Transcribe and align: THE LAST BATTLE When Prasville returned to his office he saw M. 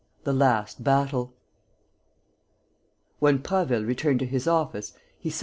THE 0.23 0.33
LAST 0.33 0.83
BATTLE 0.83 1.31
When 3.19 3.37
Prasville 3.37 3.85
returned 3.85 4.17
to 4.21 4.25
his 4.25 4.47
office 4.47 4.93
he 5.19 5.29
saw 5.29 5.39
M. 5.39 5.39